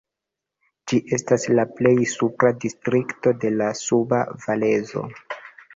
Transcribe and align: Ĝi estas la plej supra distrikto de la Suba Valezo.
Ĝi 0.91 0.99
estas 1.17 1.45
la 1.59 1.67
plej 1.81 1.93
supra 2.15 2.53
distrikto 2.65 3.37
de 3.45 3.55
la 3.61 3.71
Suba 3.85 4.25
Valezo. 4.49 5.11